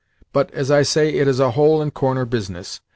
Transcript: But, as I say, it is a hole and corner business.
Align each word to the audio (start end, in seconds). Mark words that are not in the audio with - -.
But, 0.33 0.49
as 0.51 0.71
I 0.71 0.81
say, 0.81 1.13
it 1.13 1.27
is 1.27 1.39
a 1.39 1.51
hole 1.51 1.79
and 1.79 1.93
corner 1.93 2.25
business. 2.25 2.81